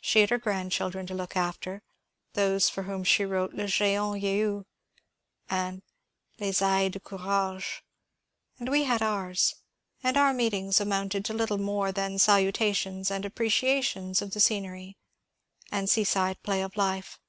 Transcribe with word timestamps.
She 0.00 0.20
had 0.20 0.30
her 0.30 0.38
grandchildren 0.38 1.06
to 1.08 1.14
look 1.14 1.36
after,— 1.36 1.82
those 2.32 2.70
for 2.70 2.84
whom 2.84 3.04
she 3.04 3.26
wrote 3.26 3.52
^^ 3.52 3.54
Le 3.54 3.64
g^ant 3.64 4.18
Y^ous" 4.18 4.64
and 5.50 5.82
'^ 5.82 5.82
Les 6.40 6.62
ailes 6.62 6.90
de 6.92 6.98
Courage,"— 7.00 7.84
and 8.58 8.70
we 8.70 8.84
had 8.84 9.02
ours, 9.02 9.56
and 10.02 10.16
our 10.16 10.32
meetings 10.32 10.80
amounted 10.80 11.22
to 11.26 11.34
little 11.34 11.58
more 11.58 11.92
than 11.92 12.18
salutations 12.18 13.10
and 13.10 13.26
appreciations 13.26 14.22
of 14.22 14.30
the 14.30 14.40
scen 14.40 14.64
ery 14.64 14.96
and 15.70 15.90
seaside 15.90 16.42
play 16.42 16.62
of 16.62 16.74
life. 16.78 17.20